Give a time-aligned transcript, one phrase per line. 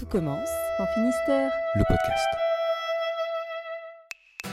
[0.00, 1.52] Tout commence en Finistère.
[1.74, 2.26] Le podcast.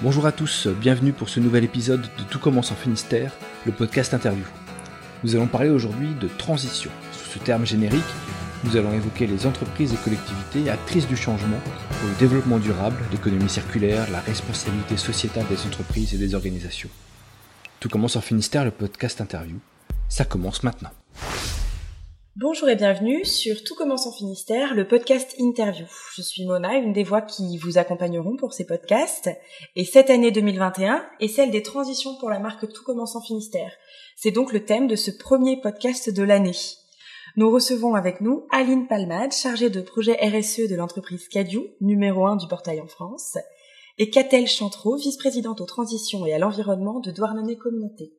[0.01, 3.31] Bonjour à tous, bienvenue pour ce nouvel épisode de Tout commence en Finistère,
[3.65, 4.43] le podcast interview.
[5.23, 6.91] Nous allons parler aujourd'hui de transition.
[7.13, 8.03] Sous ce terme générique,
[8.65, 11.61] nous allons évoquer les entreprises et collectivités actrices du changement
[11.91, 16.89] pour le développement durable, l'économie circulaire, la responsabilité sociétale des entreprises et des organisations.
[17.79, 19.59] Tout commence en Finistère, le podcast interview.
[20.09, 20.91] Ça commence maintenant.
[22.39, 25.87] Bonjour et bienvenue sur Tout commence en Finistère, le podcast interview.
[26.15, 29.27] Je suis Mona, une des voix qui vous accompagneront pour ces podcasts.
[29.75, 33.71] Et cette année 2021 est celle des transitions pour la marque Tout commence en Finistère.
[34.15, 36.55] C'est donc le thème de ce premier podcast de l'année.
[37.37, 42.35] Nous recevons avec nous Aline Palmade, chargée de projet RSE de l'entreprise Cadiou, numéro 1
[42.35, 43.39] du portail en France,
[43.97, 48.13] et Catel Chantreau, vice-présidente aux transitions et à l'environnement de Douarnenez Communauté.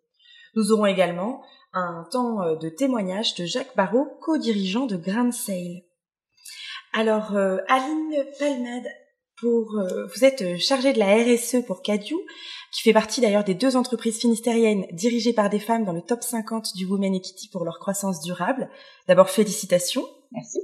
[0.58, 1.40] Nous aurons également
[1.72, 5.84] un temps euh, de témoignage de Jacques Barrault, co-dirigeant de Grand Sale.
[6.92, 8.88] Alors, euh, Aline Palmade,
[9.40, 12.16] pour, euh, vous êtes chargée de la RSE pour Cadieu,
[12.72, 16.24] qui fait partie d'ailleurs des deux entreprises finistériennes dirigées par des femmes dans le top
[16.24, 18.68] 50 du Women Equity pour leur croissance durable.
[19.06, 20.08] D'abord, félicitations.
[20.32, 20.58] Merci.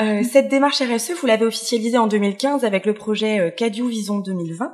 [0.00, 4.72] Euh, cette démarche RSE, vous l'avez officialisée en 2015 avec le projet Cadieu Vision 2020.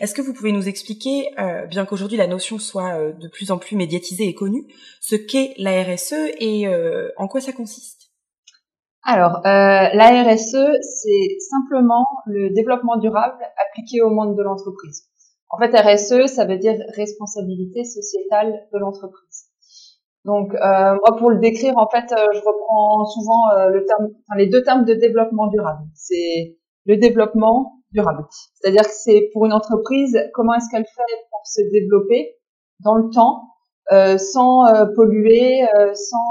[0.00, 3.50] Est-ce que vous pouvez nous expliquer, euh, bien qu'aujourd'hui la notion soit euh, de plus
[3.50, 4.66] en plus médiatisée et connue,
[5.00, 8.10] ce qu'est la RSE et euh, en quoi ça consiste?
[9.08, 15.04] Alors, la RSE, c'est simplement le développement durable appliqué au monde de l'entreprise.
[15.48, 19.44] En fait, RSE, ça veut dire responsabilité sociétale de l'entreprise.
[20.24, 23.42] Donc, moi, pour le décrire, en fait, je reprends souvent
[24.36, 25.84] les deux termes de développement durable.
[25.94, 27.76] C'est le développement
[28.60, 32.36] C'est-à-dire que c'est pour une entreprise, comment est-ce qu'elle fait pour se développer
[32.80, 33.44] dans le temps,
[33.92, 36.26] euh, sans euh, polluer, euh, sans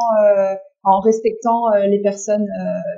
[0.84, 2.48] en respectant les personnes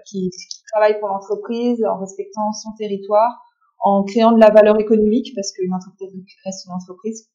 [0.06, 3.32] qui, qui, travaillent pour l'entreprise, en respectant son territoire,
[3.80, 6.12] en créant de la valeur économique, parce qu'une entreprise
[6.44, 7.30] reste une entreprise.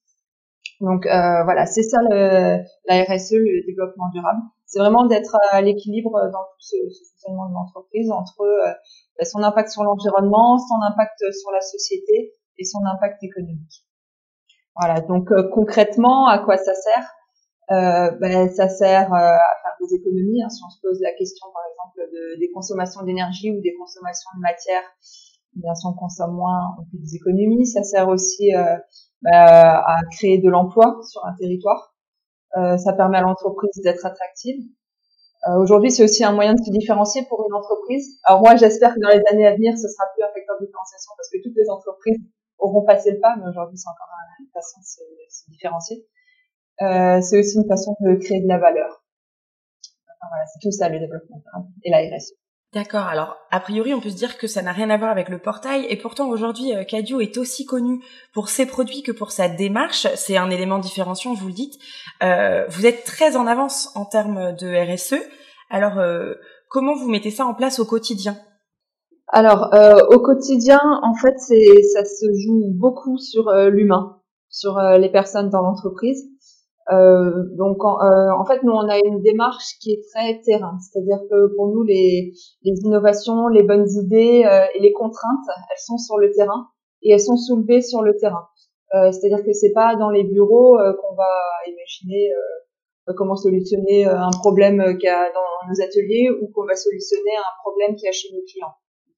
[0.83, 4.41] Donc voilà, c'est ça le, la RSE, le développement durable.
[4.67, 8.45] C'est vraiment d'être à l'équilibre dans tout ce, ce fonctionnement de l'entreprise entre
[9.19, 13.87] bah, son impact sur l'environnement, son impact sur la société et son impact économique.
[14.77, 17.15] Voilà, donc euh, concrètement, à quoi ça sert?
[17.71, 20.43] Euh, ben, Ça sert euh, à faire des économies.
[20.43, 23.75] Hein, si on se pose la question, par exemple, de, des consommations d'énergie ou des
[23.79, 24.83] consommations de matière,
[25.55, 27.67] bien si on consomme moins, on fait des économies.
[27.67, 28.51] Ça sert aussi
[29.23, 31.95] ben, à créer de l'emploi sur un territoire.
[32.57, 34.57] Euh, ça permet à l'entreprise d'être attractive.
[35.49, 38.19] Euh, aujourd'hui, c'est aussi un moyen de se différencier pour une entreprise.
[38.25, 40.67] Alors moi, j'espère que dans les années à venir, ce sera plus un facteur de
[40.67, 42.21] différenciation parce que toutes les entreprises
[42.59, 46.07] auront passé le pas, mais aujourd'hui, c'est encore une façon de se, différencier.
[46.83, 49.05] Euh, c'est aussi une façon de créer de la valeur.
[50.21, 51.43] Voilà, c'est tout ça le développement
[51.83, 52.35] et la RSE.
[52.75, 53.05] D'accord.
[53.05, 55.39] Alors, a priori, on peut se dire que ça n'a rien à voir avec le
[55.39, 55.85] portail.
[55.91, 58.03] Et pourtant, aujourd'hui, euh, Cadio est aussi connu
[58.33, 60.07] pour ses produits que pour sa démarche.
[60.15, 61.79] C'est un élément différenciant, vous le dites.
[62.23, 65.21] Euh, vous êtes très en avance en termes de RSE.
[65.69, 66.33] Alors, euh,
[66.71, 68.39] comment vous mettez ça en place au quotidien?
[69.29, 69.71] Alors,
[70.11, 76.29] au quotidien, en fait, ça se joue beaucoup sur l'humain, sur les personnes dans l'entreprise.
[76.91, 80.77] Euh, donc en, euh, en, fait, nous on a une démarche qui est très terrain,
[80.81, 82.33] c'est-à-dire que pour nous les,
[82.65, 86.67] les innovations, les bonnes idées euh, et les contraintes, elles sont sur le terrain
[87.03, 88.49] et elles sont soulevées sur le terrain.
[88.95, 91.29] Euh, c'est-à-dire que c'est pas dans les bureaux euh, qu'on va
[91.67, 92.31] imaginer
[93.17, 97.63] comment solutionner un problème qu'il y a dans nos ateliers ou qu'on va solutionner un
[97.63, 98.75] problème qu'il y a chez nos clients.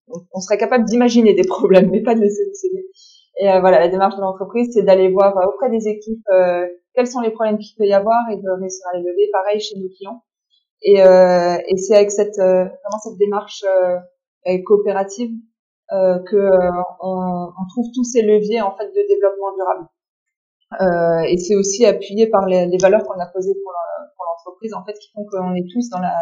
[0.09, 2.87] Donc, on serait capable d'imaginer des problèmes, mais pas de les solutionner.
[3.41, 6.27] Et voilà, la démarche de l'entreprise, c'est d'aller voir auprès des équipes
[6.94, 9.28] quels sont les problèmes qu'il peut y avoir et de réussir à les lever.
[9.32, 10.22] Pareil chez nos clients.
[10.82, 15.31] Et, euh, et c'est avec cette euh, vraiment cette démarche euh, coopérative
[15.93, 19.88] euh, que euh, on, on, trouve tous ces leviers en fait de développement durable.
[20.81, 23.72] Euh, et c'est aussi appuyé par les, les valeurs qu'on a posées pour,
[24.26, 26.16] l'entreprise en fait qui font qu'on est tous dans la,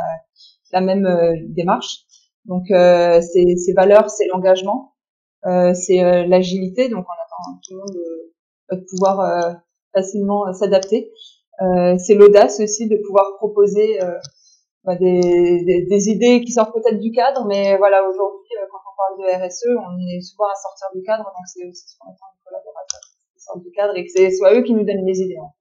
[0.72, 1.08] la même
[1.48, 2.00] démarche.
[2.44, 4.94] Donc ces, ces valeurs, c'est l'engagement,
[5.44, 6.88] c'est l'agilité.
[6.88, 11.12] Donc on attend tout le monde de, de pouvoir facilement euh, s'adapter.
[11.60, 14.18] Euh, c'est l'audace aussi de pouvoir proposer euh,
[14.84, 15.20] bah, des,
[15.64, 19.46] des, des, idées qui sortent peut-être du cadre, mais voilà, aujourd'hui, quand on parle de
[19.46, 22.42] RSE, on est souvent à sortir du cadre, donc c'est aussi ce qu'on attend des
[22.44, 23.00] collaborateurs
[23.34, 25.36] qui sortent du cadre et que c'est soit eux qui nous donnent les idées.
[25.36, 25.52] Hein.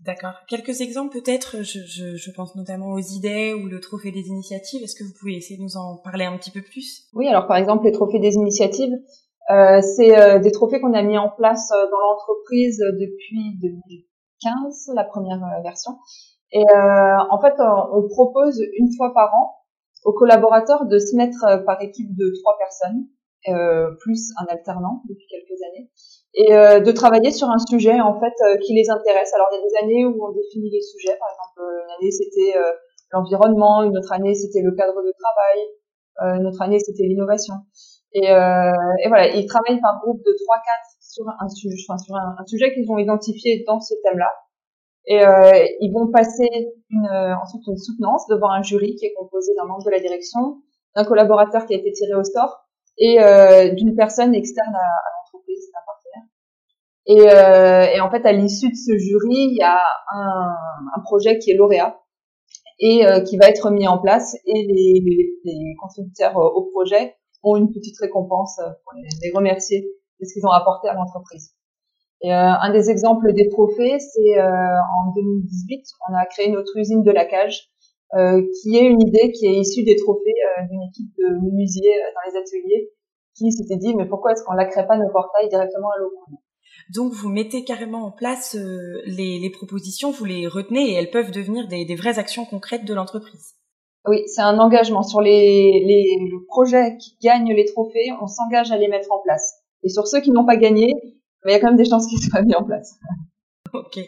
[0.00, 0.34] D'accord.
[0.46, 4.80] Quelques exemples peut-être, je, je, je, pense notamment aux idées ou le trophée des initiatives.
[4.84, 7.08] Est-ce que vous pouvez essayer de nous en parler un petit peu plus?
[7.14, 8.92] Oui, alors par exemple les trophées des initiatives,
[9.50, 14.90] euh, c'est euh, des trophées qu'on a mis en place euh, dans l'entreprise depuis 2015,
[14.94, 15.92] la première version.
[16.50, 19.56] Et en fait, on propose une fois par an
[20.04, 23.04] aux collaborateurs de se mettre par équipe de trois personnes,
[24.00, 25.90] plus un alternant depuis quelques années,
[26.32, 28.32] et de travailler sur un sujet en fait
[28.64, 29.30] qui les intéresse.
[29.34, 32.10] Alors il y a des années où on définit les sujets, par exemple une année
[32.10, 32.54] c'était
[33.12, 35.58] l'environnement, une autre année c'était le cadre de travail,
[36.22, 37.54] euh, une autre année c'était l'innovation.
[38.14, 38.72] Et, euh,
[39.04, 40.36] et, voilà, ils travaillent par groupe de 3-4
[41.00, 44.32] sur un sujet, enfin, sur un, sujet qu'ils ont identifié dans ce thème-là.
[45.06, 46.48] Et euh, ils vont passer
[46.90, 50.00] une, euh, ensuite une soutenance devant un jury qui est composé d'un membre de la
[50.00, 50.62] direction,
[50.96, 52.64] d'un collaborateur qui a été tiré au sort
[52.98, 56.28] et euh, d'une personne externe à, à l'entreprise, un partenaire.
[57.06, 59.78] Et, euh, et, en fait, à l'issue de ce jury, il y a
[60.12, 60.54] un,
[60.96, 61.98] un projet qui est lauréat
[62.80, 65.02] et euh, qui va être mis en place et les,
[65.44, 68.92] les, contributeurs euh, au projet ont une petite récompense euh, pour
[69.22, 69.82] les, remercier
[70.20, 71.54] de ce qu'ils ont apporté à l'entreprise.
[72.20, 77.12] Et un des exemples des trophées, c'est en 2018, on a créé notre usine de
[77.12, 77.70] la cage,
[78.10, 80.34] qui est une idée qui est issue des trophées
[80.68, 82.90] d'une équipe de menuisiers dans les ateliers,
[83.36, 86.10] qui s'était dit mais pourquoi est-ce qu'on la crée pas nos portails directement à l'eau
[86.94, 91.30] donc vous mettez carrément en place euh, les, propositions, vous les retenez et elles peuvent
[91.30, 93.54] devenir des vraies actions concrètes de l'entreprise.
[94.08, 98.76] Oui, c'est un engagement sur les, les projets qui gagnent les trophées, on s'engage à
[98.76, 99.54] les mettre en place.
[99.82, 100.94] Et sur ceux qui n'ont pas gagné,
[101.46, 102.98] il y a quand même des chances qu'ils soient mis en place.
[103.72, 104.00] ok.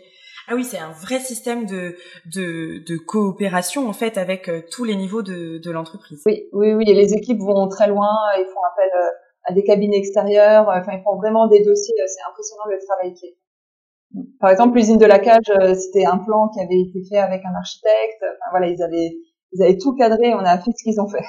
[0.49, 1.95] Ah oui, c'est un vrai système de,
[2.35, 6.23] de, de, coopération en fait avec euh, tous les niveaux de, de l'entreprise.
[6.27, 6.85] Oui, oui, oui.
[6.89, 9.11] Et les équipes vont très loin, ils font appel euh,
[9.45, 10.69] à des cabines extérieures.
[10.69, 11.95] Euh, enfin, ils font vraiment des dossiers.
[12.05, 13.37] C'est impressionnant le travail qui est.
[14.41, 17.55] Par exemple, l'usine de la cage, c'était un plan qui avait été fait avec un
[17.57, 18.23] architecte.
[18.23, 19.13] Enfin, voilà, ils avaient,
[19.53, 20.35] ils avaient tout cadré.
[20.35, 21.25] On a fait ce qu'ils ont fait.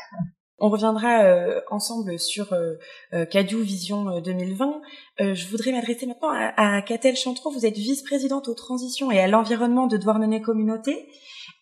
[0.63, 4.81] On reviendra euh, ensemble sur euh, Cadieu Vision 2020.
[5.19, 7.49] Euh, je voudrais m'adresser maintenant à, à Catel Chantreau.
[7.49, 11.07] Vous êtes vice-présidente aux transitions et à l'environnement de Douarnenez Communauté.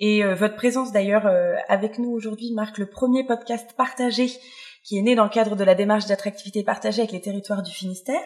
[0.02, 1.28] Et votre présence d'ailleurs
[1.68, 4.30] avec nous aujourd'hui marque le premier podcast partagé
[4.86, 7.72] qui est né dans le cadre de la démarche d'attractivité partagée avec les territoires du
[7.72, 8.22] Finistère.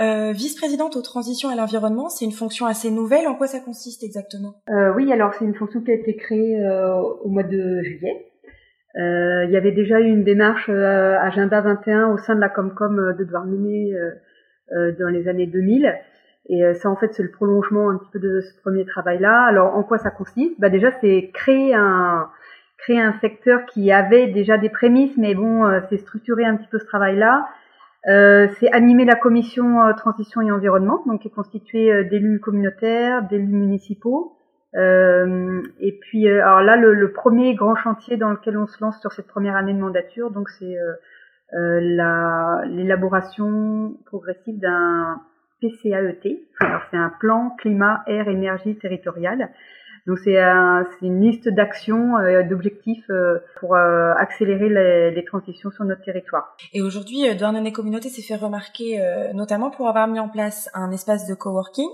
[0.00, 3.26] Euh, Vice-présidente aux transitions et à l'environnement, c'est une fonction assez nouvelle.
[3.26, 4.54] En quoi ça consiste exactement?
[4.70, 8.26] Euh, Oui, alors c'est une fonction qui a été créée euh, au mois de juillet.
[8.96, 12.48] Euh, il y avait déjà eu une démarche euh, Agenda 21 au sein de la
[12.48, 13.94] Comcom de Douarnenez
[14.98, 15.94] dans les années 2000.
[16.50, 19.44] Et ça, en fait, c'est le prolongement un petit peu de ce premier travail-là.
[19.44, 20.58] Alors, en quoi ça consiste?
[20.60, 22.28] Bah, Déjà, c'est créer un,
[22.76, 26.78] créer un secteur qui avait déjà des prémices, mais bon, c'est structurer un petit peu
[26.78, 27.48] ce travail-là.
[28.08, 33.28] Euh, c'est animer la commission euh, transition et environnement, donc qui est constituée d'élus communautaires,
[33.28, 34.34] d'élus municipaux.
[34.74, 39.26] et puis, alors là, le, premier grand chantier dans lequel on se lance sur cette
[39.26, 40.76] première année de mandature, donc c'est
[41.52, 45.20] l'élaboration progressive d'un
[45.60, 46.46] PCAET.
[46.60, 49.50] Alors c'est un plan climat, air, énergie territorial
[50.08, 50.38] donc c'est
[51.02, 56.56] une liste d'actions, euh, d'objectifs euh, pour euh, accélérer les, les, transitions sur notre territoire.
[56.72, 58.98] Et aujourd'hui, Douarnenez Communauté s'est fait remarquer
[59.34, 61.90] notamment pour avoir mis en place un espace de coworking.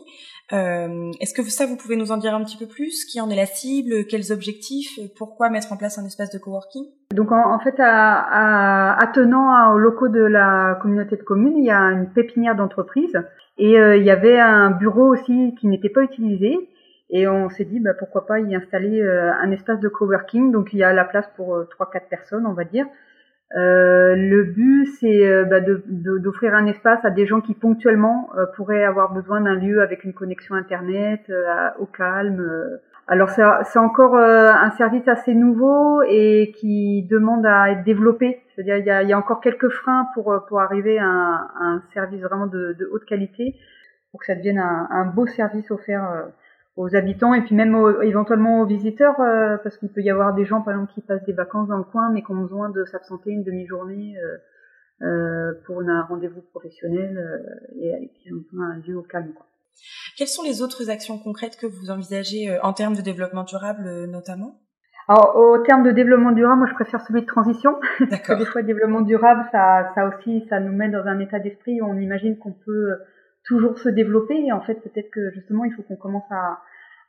[0.53, 3.05] Est-ce que ça, vous pouvez nous en dire un petit peu plus?
[3.05, 4.07] Qui en est la cible?
[4.09, 5.01] Quels objectifs?
[5.17, 6.85] Pourquoi mettre en place un espace de coworking?
[7.13, 11.73] Donc en, fait, à, à, attenant aux locaux de la communauté de communes, il y
[11.73, 13.21] a une pépinière d'entreprise
[13.59, 16.69] et il y avait un bureau aussi qui n'était pas utilisé
[17.15, 20.51] et on s'est dit, bah, pourquoi pas y installer euh, un espace de coworking.
[20.51, 22.87] Donc il y a la place pour euh, trois, quatre personnes, on va dire.
[23.57, 28.83] Euh, le but, c'est euh, bah, d'offrir un espace à des gens qui ponctuellement pourraient
[28.83, 31.31] avoir besoin d'un lieu avec une connexion internet,
[31.79, 32.81] au calme.
[33.06, 38.43] Alors c'est encore un service assez nouveau et qui demande à être développé.
[38.49, 41.83] C'est-à-dire il y a, y a, encore quelques freins pour pour arriver à un, un
[41.93, 43.55] service vraiment de, de, haute qualité,
[44.11, 46.27] pour que ça devienne un, un beau service offert
[46.77, 50.45] aux habitants et puis même éventuellement aux visiteurs euh, parce qu'il peut y avoir des
[50.45, 52.85] gens par exemple qui passent des vacances dans le coin mais qui ont besoin de
[52.85, 54.37] s'absenter une demi-journée euh,
[55.03, 59.33] euh, pour un rendez-vous professionnel euh, et qui ont d'un lieu au calme.
[59.35, 59.45] Quoi.
[60.17, 64.07] Quelles sont les autres actions concrètes que vous envisagez euh, en termes de développement durable
[64.07, 64.61] notamment?
[65.09, 67.75] Alors, au terme de développement durable, moi je préfère celui de transition.
[68.09, 71.41] Parce que des fois, développement durable, ça, ça aussi, ça nous met dans un état
[71.41, 72.95] d'esprit où on imagine qu'on peut
[73.44, 74.36] toujours se développer.
[74.46, 76.60] Et en fait, peut-être que justement, il faut qu'on commence à,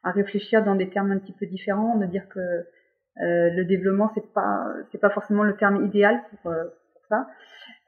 [0.04, 4.12] à, réfléchir dans des termes un petit peu différents, de dire que euh, le développement,
[4.14, 6.64] c'est pas c'est pas forcément le terme idéal pour, euh,
[6.94, 7.28] pour ça.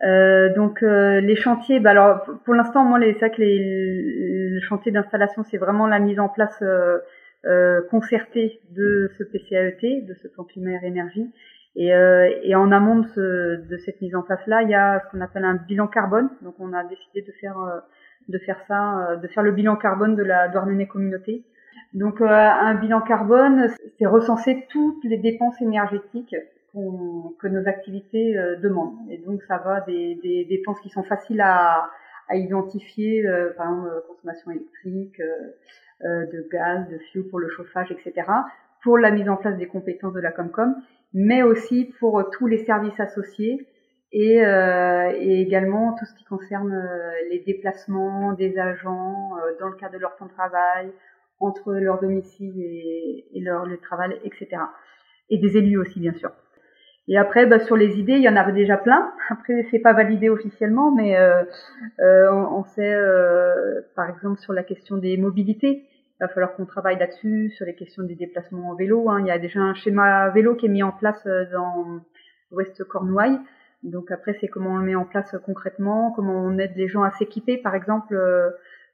[0.04, 4.92] Euh, donc euh, les chantiers, bah alors pour l'instant, moi, vrai que les, le chantier
[4.92, 10.44] d'installation, c'est vraiment la mise en place euh, concertée de ce PCAET, de ce plan
[10.44, 11.32] climat énergie.
[11.80, 11.92] Et,
[12.42, 15.22] et, en amont de, ce, de, cette mise en place-là, il y a ce qu'on
[15.22, 16.28] appelle un bilan carbone.
[16.42, 17.56] Donc on a décidé de faire
[18.28, 21.44] de faire ça, euh, de faire le bilan carbone de la Douarnenez communauté.
[21.94, 23.68] Donc euh, un bilan carbone,
[23.98, 26.36] c'est recenser toutes les dépenses énergétiques
[26.74, 29.00] que nos activités demandent.
[29.10, 31.90] Et donc ça va des, des dépenses qui sont faciles à,
[32.28, 33.24] à identifier,
[33.56, 35.20] par exemple consommation électrique,
[36.04, 38.30] de gaz, de fioul pour le chauffage, etc.
[38.84, 40.76] Pour la mise en place des compétences de la Comcom,
[41.16, 43.66] mais aussi pour tous les services associés
[44.12, 49.68] et, euh, et, également tout ce qui concerne euh, les déplacements des agents euh, dans
[49.68, 50.92] le cadre de leur temps de travail,
[51.40, 54.62] entre leur domicile et, leur le travail, etc.
[55.30, 56.32] Et des élus aussi, bien sûr.
[57.10, 59.14] Et après, bah, sur les idées, il y en avait déjà plein.
[59.30, 61.44] Après, c'est pas validé officiellement, mais euh,
[62.00, 62.96] euh, on, on, sait,
[63.96, 65.84] par exemple, sur la question des mobilités,
[66.20, 69.10] il va falloir qu'on travaille là-dessus, sur les questions des déplacements en vélo.
[69.10, 69.20] Hein.
[69.22, 72.02] Il y a déjà un schéma vélo qui est mis en place dans
[72.52, 73.40] Ouest Cornouailles
[73.88, 77.04] donc après, c'est comment on le met en place concrètement, comment on aide les gens
[77.04, 77.58] à s'équiper.
[77.58, 78.50] Par exemple, euh,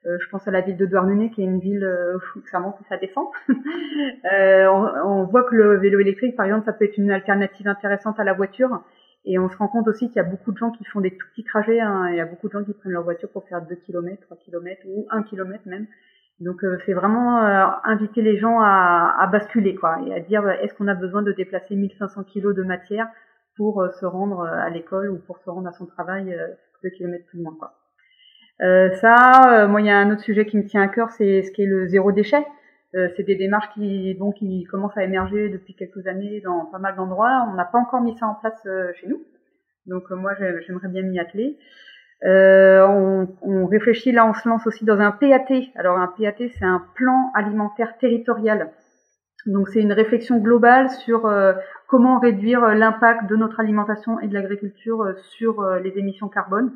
[0.05, 2.19] euh, je pense à la ville de Douarnenez, qui est une ville euh,
[2.51, 3.25] ça monte et ça descend.
[3.50, 8.19] on, on, voit que le vélo électrique, par exemple, ça peut être une alternative intéressante
[8.19, 8.83] à la voiture.
[9.25, 11.12] Et on se rend compte aussi qu'il y a beaucoup de gens qui font des
[11.12, 11.79] tout petits trajets.
[11.79, 12.09] Hein.
[12.12, 14.38] Il y a beaucoup de gens qui prennent leur voiture pour faire 2 km, 3
[14.45, 15.88] km ou 1 km même.
[16.39, 20.88] Donc c'est vraiment inviter les gens à, à, basculer quoi et à dire est-ce qu'on
[20.88, 23.07] a besoin de déplacer 1500 kg de matière
[23.55, 26.48] pour euh, se rendre euh, à l'école ou pour se rendre à son travail euh,
[26.83, 27.55] deux kilomètres plus loin.
[27.57, 27.74] Quoi.
[28.62, 31.43] Euh, ça, moi, il y a un autre sujet qui me tient à cœur, c'est
[31.43, 32.45] ce qui est le zéro déchet.
[32.95, 36.77] Euh, c'est des démarches qui, bon, qui commencent à émerger depuis quelques années dans pas
[36.77, 37.48] mal d'endroits.
[37.50, 39.24] On n'a pas encore mis ça en place chez nous,
[39.88, 41.57] donc moi, j'aimerais bien m'y atteler.
[42.25, 45.72] On, on, réfléchit là, on se lance aussi dans un PAT.
[45.75, 48.69] Alors un PAT, c'est un plan alimentaire territorial.
[49.45, 51.53] Donc c'est une réflexion globale sur euh,
[51.88, 56.71] comment réduire euh, l'impact de notre alimentation et de l'agriculture euh, sur les émissions carbone.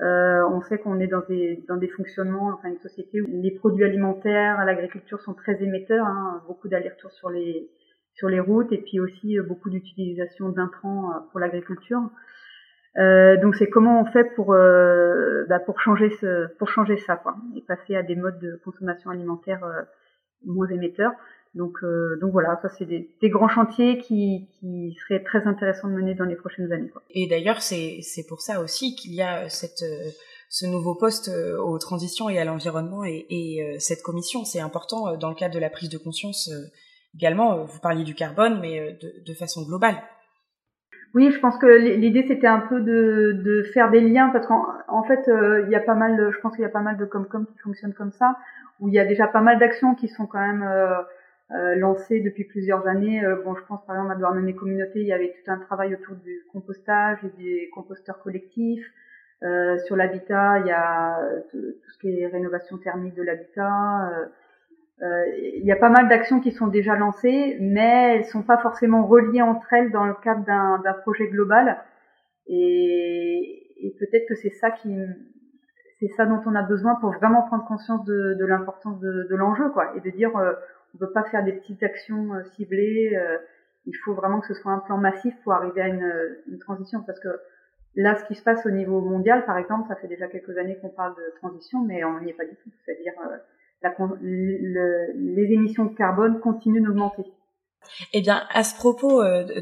[0.00, 3.84] on sait qu'on est dans des, dans des fonctionnements, enfin une société où les produits
[3.84, 7.70] alimentaires, l'agriculture sont très émetteurs, hein, beaucoup d'allers-retours sur les,
[8.14, 12.02] sur les routes et puis aussi beaucoup d'utilisation d'intrants pour l'agriculture.
[12.98, 14.48] Euh, donc c'est comment on fait pour
[15.48, 19.10] bah, pour changer ce pour changer ça quoi et passer à des modes de consommation
[19.10, 19.60] alimentaire
[20.44, 21.12] moins émetteurs.
[21.54, 25.88] Donc, euh, donc voilà, ça c'est des, des, grands chantiers qui, qui seraient très intéressants
[25.88, 26.88] de mener dans les prochaines années.
[26.88, 27.02] Quoi.
[27.10, 30.10] Et d'ailleurs, c'est pour ça aussi qu'il y a cette, euh,
[30.48, 34.44] ce nouveau poste euh, aux transitions et à l'environnement et, et, cette commission.
[34.44, 36.50] C'est important dans le cadre de la prise de conscience
[37.14, 37.64] également.
[37.64, 39.96] Vous parliez du carbone, mais de, de façon globale.
[41.14, 44.64] Oui, je pense que l'idée c'était un peu de, de, faire des liens parce qu'en
[44.88, 46.96] en fait il y a pas mal, de, je pense qu'il y a pas mal
[46.96, 48.38] de Comcom qui fonctionnent comme ça,
[48.80, 51.00] où il y a déjà pas mal d'actions qui sont quand même euh,
[51.76, 53.24] lancé depuis plusieurs années.
[53.24, 55.94] Euh, bon, je pense par exemple à Douarnenez Communauté, il y avait tout un travail
[55.94, 58.86] autour du compostage et des composteurs collectifs.
[59.42, 61.18] Euh, sur l'habitat, il y a
[61.50, 64.10] tout ce qui est rénovation thermique de l'habitat.
[65.02, 68.58] Euh, il y a pas mal d'actions qui sont déjà lancées, mais elles sont pas
[68.58, 71.76] forcément reliées entre elles dans le cadre d'un projet global.
[72.46, 74.96] Et, et peut-être que c'est ça qui,
[75.98, 79.36] c'est ça dont on a besoin pour vraiment prendre conscience de, de l'importance de, de
[79.36, 80.30] l'enjeu, quoi, et de dire
[80.94, 83.14] on peut pas faire des petites actions euh, ciblées.
[83.14, 83.38] Euh,
[83.86, 87.02] il faut vraiment que ce soit un plan massif pour arriver à une, une transition.
[87.02, 87.28] Parce que
[87.96, 90.78] là, ce qui se passe au niveau mondial, par exemple, ça fait déjà quelques années
[90.80, 92.70] qu'on parle de transition, mais on n'y est pas du tout.
[92.84, 93.36] C'est-à-dire euh,
[94.22, 97.24] les émissions de carbone continuent d'augmenter.
[98.12, 99.44] Eh bien, à ce propos euh,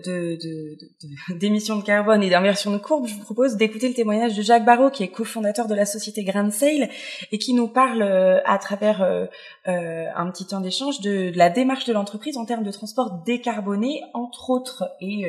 [1.31, 4.65] d'émissions de, carbone et d'inversion de courbe, je vous propose d'écouter le témoignage de Jacques
[4.65, 6.89] Barrault, qui est cofondateur de la société Grand Sail
[7.33, 9.27] et qui nous parle euh, à travers euh,
[9.67, 14.51] un petit temps d'échange de, la démarche de l'entreprise en termes de transport décarboné, entre
[14.51, 15.27] autres, et,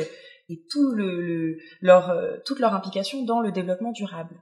[0.69, 0.99] toute
[1.81, 4.35] leur implication dans le développement durable.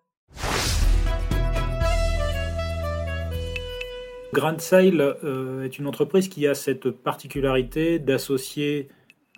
[4.31, 8.89] Grand Sail euh, est une entreprise qui a cette particularité d'associer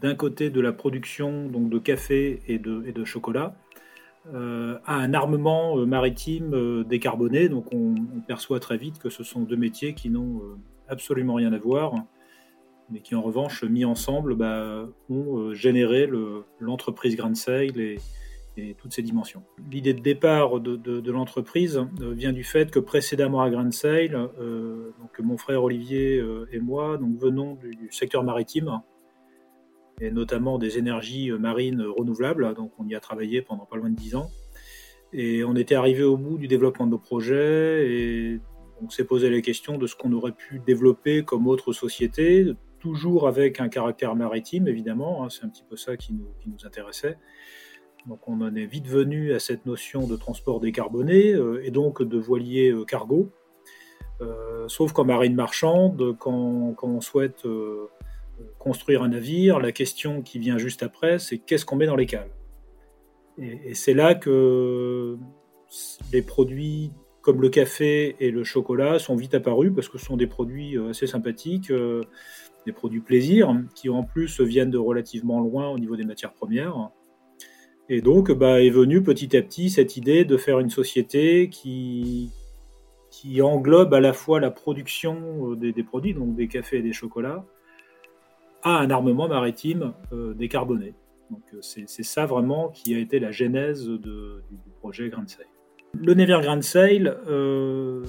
[0.02, 3.56] d'un côté de la production donc de café et de, et de chocolat
[4.34, 7.48] euh, à un armement euh, maritime décarboné.
[7.48, 7.96] Donc on,
[8.28, 10.42] perçoit très vite que ce sont deux métiers qui n'ont
[10.90, 11.94] absolument rien à voir,
[12.90, 16.10] mais qui en revanche mis ensemble bah, ont généré
[16.60, 17.98] l'entreprise Grand Sail
[18.78, 19.44] toutes ces dimensions.
[19.72, 24.92] L'idée de départ de, l'entreprise euh, vient du fait que précédemment à Grand Sail, euh,
[25.00, 28.82] donc mon frère Olivier euh, et moi donc venons du, secteur maritime
[30.00, 32.54] et notamment des énergies marines renouvelables.
[32.56, 34.30] Donc on y a travaillé pendant pas loin de dix ans
[35.14, 38.40] et on était arrivé au bout du développement de nos projets et
[38.82, 42.48] on s'est posé la question de ce qu'on aurait pu développer comme autre société,
[42.80, 45.24] toujours avec un caractère maritime évidemment.
[45.24, 47.18] Hein, c'est un petit peu ça qui nous intéressait.
[48.08, 52.02] Donc on en est vite venu à cette notion de transport décarboné euh, et donc
[52.02, 53.32] de voilier euh, cargo.
[54.22, 57.46] Euh, sauf qu'en marine marchande, quand, on souhaite
[58.60, 62.06] construire un navire, la question qui vient juste après, c'est qu'est-ce qu'on met dans les
[62.06, 62.30] cales?
[63.40, 65.18] Et, c'est là que
[66.12, 66.92] les produits
[67.22, 70.78] comme le café et le chocolat sont vite apparus parce que ce sont des produits
[70.90, 71.72] assez sympathiques,
[72.66, 76.92] des produits plaisir qui en plus viennent de relativement loin au niveau des matières premières.
[77.90, 82.32] Et donc bah, est venue petit à petit cette idée de faire une société qui,
[83.10, 86.94] qui englobe à la fois la production euh, des, produits, donc des cafés et des
[86.94, 87.46] chocolats,
[88.64, 89.94] à un armement maritime
[90.36, 90.94] décarboné.
[91.32, 94.42] Donc euh, c'est ça vraiment qui a été la genèse du,
[94.80, 95.46] projet Grand Sail.
[95.94, 98.04] Le navire Grand Sail euh,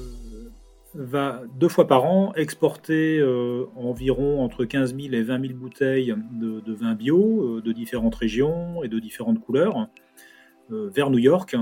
[0.94, 6.14] va deux fois par an exporter euh, environ entre 15 000 et 20 000 bouteilles
[6.32, 9.88] de, vin bio de différentes régions et de différentes couleurs
[10.70, 11.56] vers New York.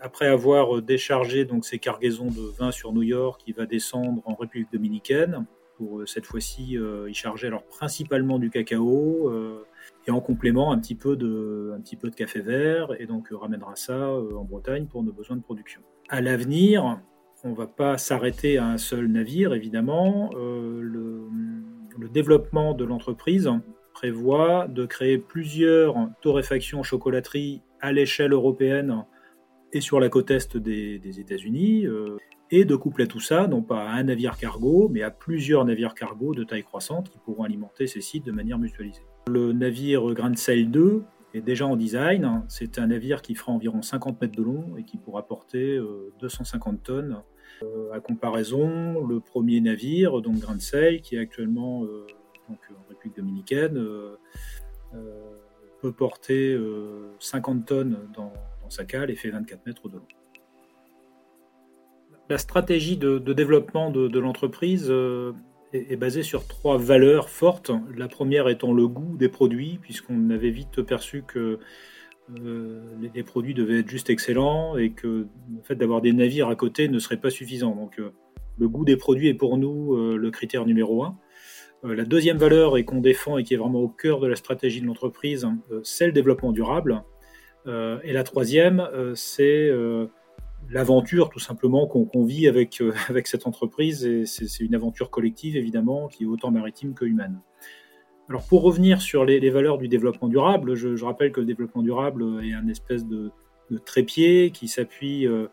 [0.00, 4.34] après avoir déchargé donc ces cargaisons de vin sur New York, il va descendre en
[4.34, 9.64] République dominicaine pour euh, cette fois-ci euh, y charger alors principalement du cacao euh,
[10.06, 13.28] et en complément un petit peu de, un petit peu de café vert et donc
[13.30, 15.82] ramènera ça en Bretagne pour nos besoins de production.
[16.08, 17.00] À l'avenir,
[17.44, 20.30] on ne va pas s'arrêter à un seul navire évidemment.
[20.34, 21.28] le,
[21.98, 23.50] le développement de l'entreprise
[23.92, 29.04] prévoit de créer plusieurs torréfactions chocolateries à l'échelle européenne
[29.72, 31.86] et sur la côte est des, États-Unis
[32.50, 35.94] et de coupler tout ça, non pas à un navire cargo, mais à plusieurs navires
[35.94, 39.02] cargo de taille croissante qui pourront alimenter ces sites de manière mutualisée.
[39.28, 41.02] Le navire Grand Sail 2
[41.34, 42.44] est déjà en design.
[42.48, 45.80] C'est un navire qui fera environ 50 mètres de long et qui pourra porter
[46.20, 47.22] 250 euh, tonnes.
[47.62, 52.06] Euh, à comparaison, le premier navire, donc Grand Sail, qui est actuellement euh,
[52.48, 53.82] donc, en République dominicaine,
[55.80, 56.58] peut porter
[57.18, 58.32] 50 tonnes dans,
[58.68, 60.06] sa cale et fait 24 mètres de long
[62.28, 65.32] la stratégie de, développement de, l'entreprise euh,
[65.72, 67.70] est, basée sur trois valeurs fortes.
[67.96, 71.58] La première étant le goût des produits, puisqu'on avait vite perçu que
[72.40, 72.80] euh,
[73.14, 76.88] les, produits devaient être juste excellents et que le fait d'avoir des navires à côté
[76.88, 77.74] ne serait pas suffisant.
[77.74, 78.12] Donc euh,
[78.58, 81.18] le goût des produits est pour nous le critère numéro un.
[81.82, 84.80] la deuxième valeur et qu'on défend et qui est vraiment au cœur de la stratégie
[84.80, 85.44] de l'entreprise,
[85.82, 87.02] c'est le développement durable.
[87.66, 89.72] et la troisième, c'est
[90.70, 94.04] l'aventure tout simplement qu'on vit avec, euh, avec cette entreprise.
[94.04, 97.40] Et c'est une aventure collective, évidemment, qui est autant maritime que humaine.
[98.28, 102.24] Alors pour revenir sur les, valeurs du développement durable, je, rappelle que le développement durable
[102.42, 103.30] est un espèce de,
[103.84, 105.48] trépied qui s'appuie euh,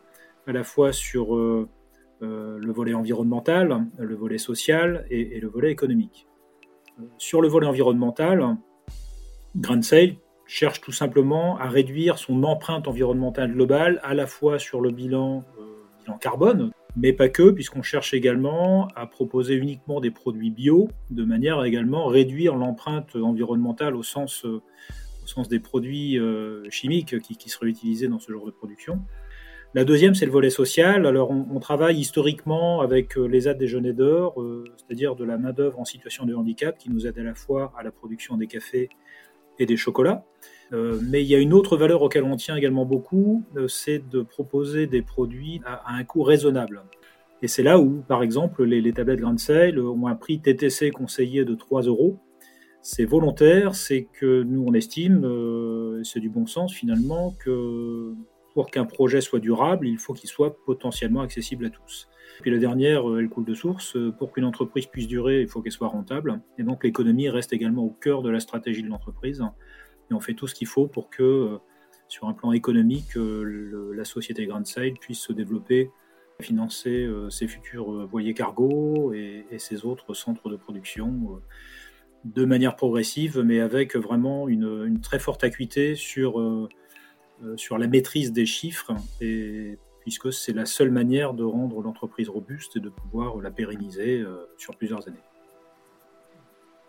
[0.46, 1.68] à la fois sur euh,
[2.20, 6.26] le volet environnemental, le volet social et, le volet économique.
[7.18, 8.56] Sur le volet environnemental,
[9.56, 14.80] Grand Sail cherche tout simplement à réduire son empreinte environnementale globale, à la fois sur
[14.80, 20.10] le bilan, euh, bilan carbone, mais pas que, puisqu'on cherche également à proposer uniquement des
[20.10, 24.62] produits bio, de manière à également réduire l'empreinte environnementale au sens, euh,
[25.22, 29.00] au sens des produits euh, chimiques qui, qui, seraient utilisés dans ce genre de production.
[29.74, 31.06] La deuxième, c'est le volet social.
[31.06, 34.34] Alors, on, travaille historiquement avec les aides des jeunes aideurs,
[34.76, 37.82] c'est-à-dire de la main-d'œuvre en situation de handicap, qui nous aide à la fois à
[37.82, 38.90] la production des cafés
[39.66, 40.24] des chocolats.
[40.72, 43.98] Euh, mais il y a une autre valeur auquel on tient également beaucoup, euh, c'est
[44.08, 46.82] de proposer des produits à, un coût raisonnable.
[47.42, 51.44] Et c'est là où, par exemple, les, tablettes Grand Sale ont un prix TTC conseillé
[51.44, 52.18] de 3 euros.
[52.80, 58.14] C'est volontaire, c'est que nous on estime, euh, c'est du bon sens finalement, que
[58.54, 62.08] pour qu'un projet soit durable, il faut qu'il soit potentiellement accessible à tous.
[62.40, 63.96] Puis la dernière, elle coule de source.
[64.18, 66.40] Pour qu'une entreprise puisse durer, il faut qu'elle soit rentable.
[66.58, 69.42] Et donc l'économie reste également au cœur de la stratégie de l'entreprise.
[70.10, 71.58] Et on fait tout ce qu'il faut pour que, euh,
[72.08, 75.90] sur un plan économique, euh, la société Grand Sail puisse se développer,
[76.40, 81.40] financer euh, ses futurs voiliers cargo et, ses autres centres de production
[82.24, 86.38] de manière progressive, mais avec vraiment une, très forte acuité sur,
[87.56, 92.76] sur la maîtrise des chiffres, et, puisque c'est la seule manière de rendre l'entreprise robuste
[92.76, 94.24] et de pouvoir la pérenniser
[94.56, 95.22] sur plusieurs années.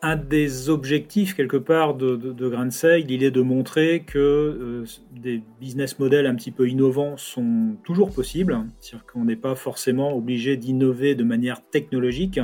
[0.06, 4.86] Un des objectifs quelque part de, de, Grand Sail, il est de montrer que euh,
[5.14, 10.14] des business models un petit peu innovants sont toujours possibles, c'est-à-dire qu'on n'est pas forcément
[10.14, 12.42] obligé d'innover de manière technologique,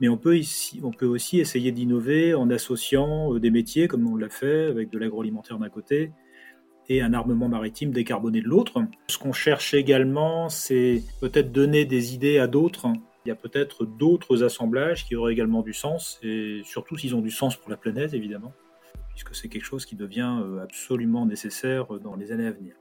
[0.00, 0.38] mais on peut,
[1.02, 5.58] aussi essayer d'innover en associant euh, des métiers, comme on l'a fait avec de l'agroalimentaire
[5.58, 6.12] d'un côté
[6.88, 8.82] et un armement maritime décarboné de l'autre.
[9.08, 12.88] Ce qu'on cherche également, c'est peut-être donner des idées à d'autres
[13.26, 17.20] il y a peut-être d'autres assemblages qui auraient également du sens, et surtout s'ils ont
[17.20, 18.52] du sens pour la planète, évidemment,
[19.10, 22.76] puisque c'est quelque chose qui devient euh, absolument nécessaire dans les années à venir.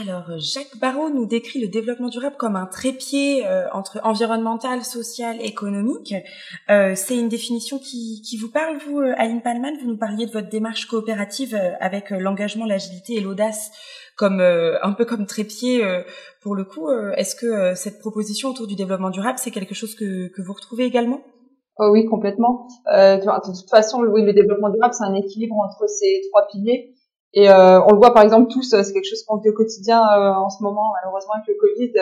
[0.00, 5.40] Alors, Jacques Barrault nous décrit le développement durable comme un trépied euh, entre environnemental, social,
[5.40, 6.14] économique.
[6.68, 9.70] Euh, c'est une définition qui, qui, vous parle, vous, euh, Aline Palman?
[9.80, 13.70] Vous nous parliez de votre démarche coopérative avec l'engagement, l'agilité et l'audace
[14.16, 15.82] comme un peu comme trépied
[16.40, 16.88] pour le coup.
[17.16, 20.84] Est-ce que cette proposition autour du développement durable, c'est quelque chose que, que vous retrouvez
[20.84, 21.20] également?
[21.78, 22.68] Oh Oui, complètement.
[22.86, 26.93] de toute façon, oui, le développement durable, c'est un équilibre entre ces trois piliers.
[27.36, 29.52] Et euh, on le voit par exemple tous, euh, c'est quelque chose qu'on vit au
[29.54, 31.92] quotidien euh, en ce moment, malheureusement avec le Covid.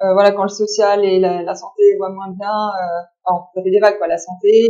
[0.00, 3.62] Euh, voilà, quand le social et la, la santé voient moins bien, euh, enfin, ça
[3.62, 4.68] fait des vagues, quoi, la santé,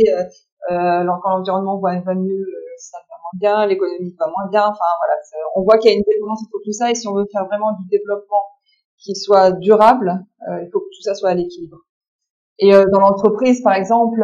[0.71, 2.45] euh, quand l'environnement va, va mieux,
[2.77, 4.61] ça va moins bien, l'économie va moins bien.
[4.61, 5.21] Enfin voilà,
[5.55, 7.45] on voit qu'il y a une dépendance entre tout ça, et si on veut faire
[7.45, 8.45] vraiment du développement
[8.97, 11.77] qui soit durable, il faut que tout ça soit à l'équilibre.
[12.57, 14.19] Et dans l'entreprise, par exemple,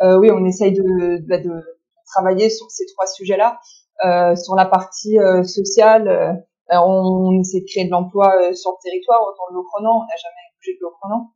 [0.00, 1.62] oui, on essaye de, bah, de
[2.06, 3.58] travailler sur ces trois sujets-là.
[4.04, 6.32] Euh, sur la partie euh, sociale, euh,
[6.70, 9.96] on, on, essaie de créer de l'emploi sur le territoire autour de l'Ocronan.
[9.96, 11.30] On n'a jamais bougé de l'Ocronan.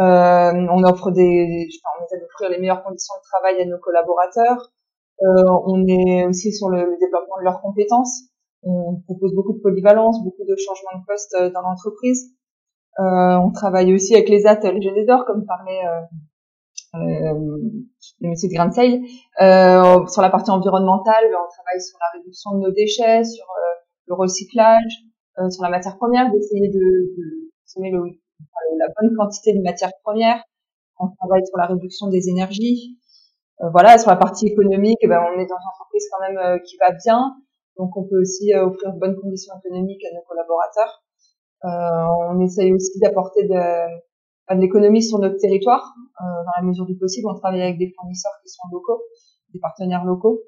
[0.00, 3.78] Euh, on offre des, enfin, on essaie d'offrir les meilleures conditions de travail à nos
[3.78, 4.70] collaborateurs.
[5.22, 8.22] Euh, on est aussi sur le, développement de leurs compétences.
[8.62, 12.32] On propose beaucoup de polyvalence, beaucoup de changements de poste dans l'entreprise.
[13.00, 15.80] Euh, on travaille aussi avec les ateliers d'or, comme parlait
[16.94, 18.48] le métier.
[19.40, 23.44] Euh, sur la partie environnementale, ben, on travaille sur la réduction de nos déchets, sur
[23.44, 23.74] euh,
[24.06, 25.04] le recyclage,
[25.38, 28.00] euh, sur la matière première, d'essayer de, de le,
[28.78, 30.42] la bonne quantité de matière première.
[30.98, 32.98] On travaille sur la réduction des énergies.
[33.72, 36.90] voilà, sur la partie économique, ben, on est dans une entreprise quand même qui va
[37.04, 37.36] bien,
[37.76, 41.04] donc on peut aussi offrir de bonnes conditions économiques à nos collaborateurs.
[41.62, 43.54] on essaye aussi d'apporter de,
[44.54, 45.94] l'économie sur notre territoire.
[46.20, 49.02] Euh, dans la mesure du possible, on travaille avec des fournisseurs qui sont locaux,
[49.52, 50.40] des partenaires locaux.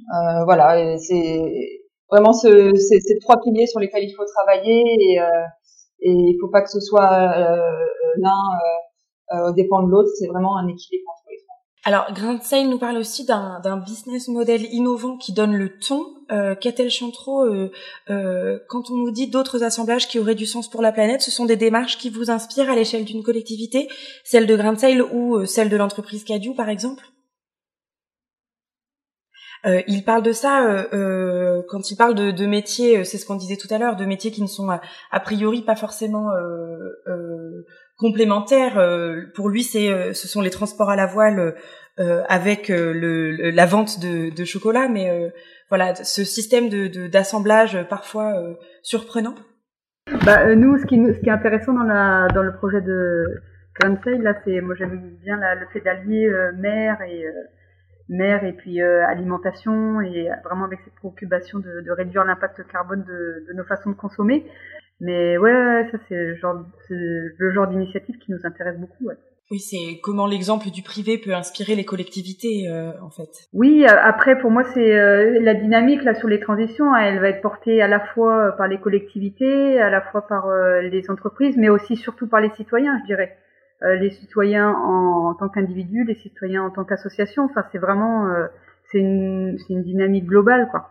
[0.00, 5.44] Euh, voilà, c'est vraiment ce, ces, trois piliers sur lesquels il faut travailler et, euh,
[6.00, 7.10] et il faut pas que ce soit
[8.18, 8.42] l'un
[9.32, 10.10] euh, dépend de l'autre.
[10.18, 11.10] C'est vraiment un équilibre
[11.86, 16.04] alors, Grain de nous parle aussi d'un business model innovant qui donne le ton.
[16.32, 17.70] Euh, Catel Chantreau, euh,
[18.10, 21.30] euh, quand on nous dit d'autres assemblages qui auraient du sens pour la planète, ce
[21.30, 23.88] sont des démarches qui vous inspirent à l'échelle d'une collectivité,
[24.24, 27.04] celle de Grain de ou euh, celle de l'entreprise Cadieu, par exemple
[29.64, 33.36] euh, il parle de ça euh, quand il parle de, de métiers, c'est ce qu'on
[33.36, 36.30] disait tout à l'heure, de métiers qui ne sont a, priori pas forcément
[37.96, 38.80] complémentaires.
[39.34, 41.54] pour lui, c'est ce sont les transports à la voile
[41.98, 45.30] euh, avec euh, le, la vente de, de chocolat, mais euh,
[45.70, 48.34] voilà, ce système de d'assemblage parfois
[48.82, 49.34] surprenant.
[50.26, 53.40] Bah, nous, ce qui, ce qui est intéressant dans, la, dans le projet de
[53.80, 57.24] Grand là, c'est moi j'aime bien la, le fait d'allier mer et
[58.10, 63.46] mer et puis alimentation et vraiment avec cette préoccupation de, de réduire l'impact carbone de,
[63.48, 64.44] de, nos façons de consommer.
[65.00, 69.04] Mais ouais, ça c'est le genre, le genre d'initiative qui nous intéresse beaucoup.
[69.04, 69.16] Ouais.
[69.52, 73.48] Oui, c'est comment l'exemple du privé peut inspirer les collectivités, euh, en fait.
[73.52, 76.92] Oui, euh, après, pour moi, c'est euh, la dynamique là sur les transitions.
[76.92, 80.48] Hein, elle va être portée à la fois par les collectivités, à la fois par
[80.82, 83.36] les entreprises, mais aussi surtout par les citoyens, je dirais.
[83.82, 87.44] les citoyens en, tant qu'individus, les citoyens en tant qu'association.
[87.44, 88.26] Enfin, c'est vraiment,
[88.90, 90.90] c'est une, une dynamique globale, quoi.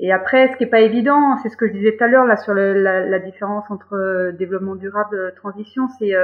[0.00, 2.24] Et après, ce qui est pas évident, c'est ce que je disais tout à l'heure
[2.24, 6.14] là sur le, la, la, différence entre développement durable, transition, c'est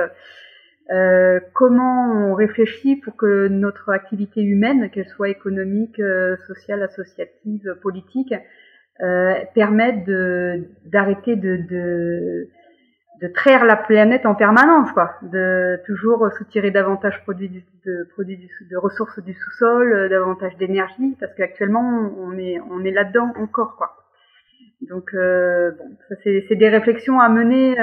[0.93, 7.77] euh, comment on réfléchit pour que notre activité humaine, qu'elle soit économique, euh, sociale, associative,
[7.83, 8.33] politique,
[9.03, 10.05] euh, permette
[10.85, 12.49] d'arrêter de, de,
[13.20, 18.76] de, traire la planète en permanence, quoi, de toujours soutirer davantage produits de, produits de
[18.76, 23.96] ressources du sous-sol, davantage d'énergie, parce qu'actuellement on est on est là-dedans encore, quoi.
[24.88, 27.76] Donc bon, ça c'est des réflexions à mener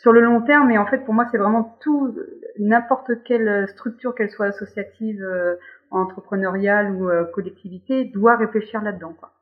[0.00, 0.70] sur le long terme.
[0.70, 2.14] Et en fait, pour moi, c'est vraiment tout,
[2.58, 5.56] n'importe quelle structure, qu'elle soit associative, euh,
[5.90, 9.14] entrepreneuriale ou euh, collectivité, doit réfléchir là-dedans.
[9.18, 9.32] Quoi.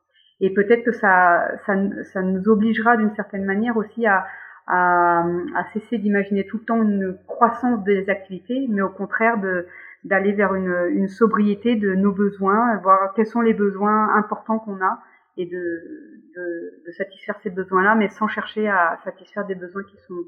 [0.41, 1.75] Et peut-être que ça, ça,
[2.13, 4.25] ça, nous obligera d'une certaine manière aussi à,
[4.69, 9.65] à, à cesser d'imaginer tout le temps une croissance des activités, mais au contraire de
[10.05, 14.81] d'aller vers une, une sobriété de nos besoins, voir quels sont les besoins importants qu'on
[14.81, 14.99] a
[15.35, 19.97] et de, de, de satisfaire ces besoins-là, mais sans chercher à satisfaire des besoins qui
[20.07, 20.23] sont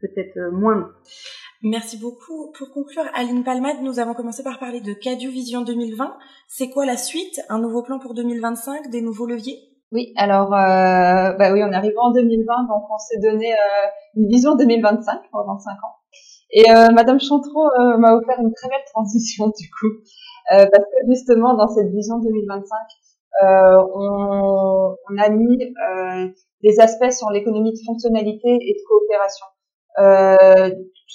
[0.00, 0.90] peut-être euh, moins.
[1.62, 2.52] Merci beaucoup.
[2.58, 6.16] Pour conclure, Aline Palmade, nous avons commencé par parler de Cadieu Vision 2020.
[6.48, 7.40] C'est quoi la suite?
[7.48, 9.71] Un nouveau plan pour 2025 Des nouveaux leviers?
[9.92, 13.56] Oui, alors euh, bah oui, on arrive en 2020, donc on s'est donné euh,
[14.16, 15.96] une vision 2025 pendant 5 ans.
[16.50, 19.92] Et euh, Madame Chantreau euh, m'a offert une très belle transition du coup,
[20.48, 22.66] parce que justement dans cette vision 2025,
[23.42, 25.58] on, on, a mis
[26.62, 29.46] des aspects sur l'économie de fonctionnalité et de coopération.
[29.98, 30.70] Euh,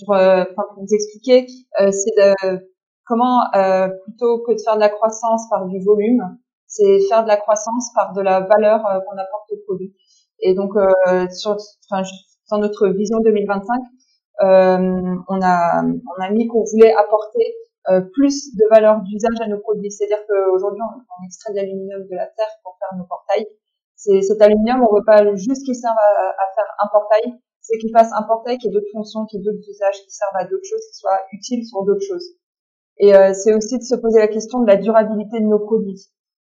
[0.05, 1.47] pour, euh, pour, vous expliquer,
[1.81, 2.11] euh, c'est
[3.05, 3.41] comment
[4.05, 7.91] plutôt que de faire de la croissance par du volume, c'est faire de la croissance
[7.95, 9.95] par de la valeur qu'on apporte au produit.
[10.39, 10.73] Et donc
[11.31, 11.57] sur,
[11.89, 12.03] enfin,
[12.51, 13.81] dans notre vision 2025,
[14.41, 17.55] on a on a mis qu'on voulait apporter
[18.13, 19.91] plus de valeur d'usage à nos produits.
[19.91, 23.47] C'est-à-dire qu'aujourd'hui, on, on extrait de l'aluminium de la terre pour faire nos portails
[23.97, 27.91] c'est cet aluminium, on veut pas juste qu'il serve à, faire un portail, c'est qu'il
[27.91, 30.63] fasse un portail qui ait d'autres fonctions, qui ait d'autres usages, qui servent à d'autres
[30.69, 32.35] choses, qui soient utiles sur d'autres choses.
[32.99, 35.99] Et euh, c'est aussi de se poser la question de la durabilité de nos produits.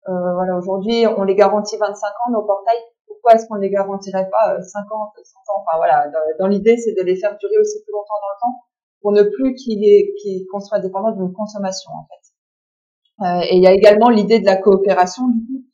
[0.10, 2.76] Euh, voilà, aujourd'hui, on les garantit 25 ans nos portails.
[3.08, 6.93] Pourquoi est-ce qu'on les garantirait pas 50, euh, 100 ans Enfin voilà, dans, l'idée, c'est
[6.93, 8.60] de les faire durer aussi plus longtemps dans le temps
[9.02, 9.80] pour ne plus qu'ils
[10.22, 13.26] qu qu'on soit dépendant d'une consommation en fait.
[13.26, 15.67] Euh, et il y a également l'idée de la coopération du coup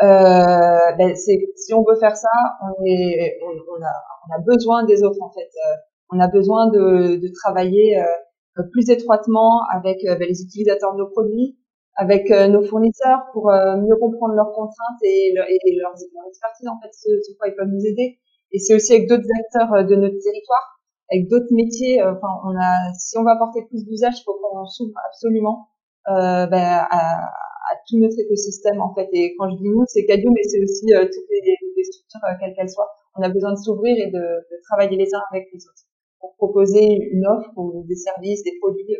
[0.00, 2.28] euh, ben si on veut faire ça,
[2.62, 3.94] on, est, on, a,
[4.28, 5.40] on a besoin des autres en fait.
[5.40, 5.76] Euh,
[6.10, 11.08] on a besoin de, de travailler euh, plus étroitement avec ben, les utilisateurs de nos
[11.08, 11.58] produits,
[11.98, 15.94] avec nos fournisseurs pour mieux comprendre leurs contraintes et, et leurs,
[16.28, 18.18] expertises en fait, ce, sur quoi ils peuvent nous aider.
[18.52, 20.78] Et c'est aussi avec d'autres acteurs de notre territoire,
[21.10, 22.00] avec d'autres métiers.
[22.02, 25.68] Enfin, on a, si on va apporter plus d'usage, il faut qu'on s'ouvre absolument
[26.08, 27.28] euh, ben, à,
[27.68, 29.08] à tout notre écosystème en fait.
[29.12, 32.20] Et quand je dis nous, c'est Cadio, mais c'est aussi euh, toutes les, les structures,
[32.24, 32.88] euh, quelles qu'elles soient.
[33.16, 35.84] On a besoin de s'ouvrir et de, de, travailler les uns avec les autres
[36.20, 38.96] pour proposer une offre ou des services, des produits,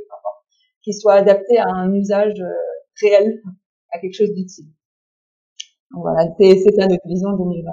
[0.82, 2.52] qui soient adaptés à un usage euh,
[3.00, 3.42] réel,
[3.90, 4.66] à quelque chose d'utile.
[5.90, 7.72] Voilà, c'est ça notre vision 2025.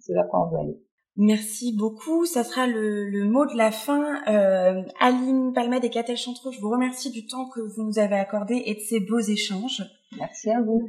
[0.00, 0.86] C'est là quoi on veut aller.
[1.16, 2.26] Merci beaucoup.
[2.26, 4.22] Ça sera le, le mot de la fin.
[4.28, 8.16] Euh, Aline Palmade et Catel Chantreau, je vous remercie du temps que vous nous avez
[8.16, 9.82] accordé et de ces beaux échanges.
[10.18, 10.86] Merci à vous.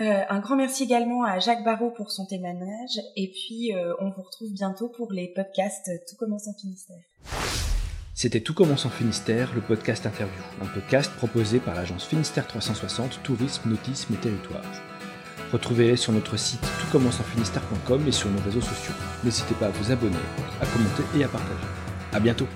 [0.00, 3.00] Euh, un grand merci également à Jacques Barrault pour son témoignage.
[3.16, 7.67] Et puis, euh, on vous retrouve bientôt pour les podcasts Tout commence en Finistère.
[8.20, 10.42] C'était Tout commence en Finistère, le podcast interview.
[10.60, 14.64] Un podcast proposé par l'agence Finistère 360, Tourisme, Nautisme et Territoire.
[15.52, 18.94] Retrouvez-les sur notre site toutcommenceenfinistère.com et sur nos réseaux sociaux.
[19.22, 20.16] N'hésitez pas à vous abonner,
[20.60, 21.68] à commenter et à partager.
[22.12, 22.48] À bientôt